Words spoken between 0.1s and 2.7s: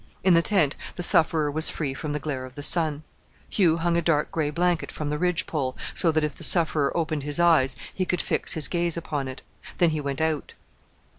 In the tent the sufferer was free from the glare of the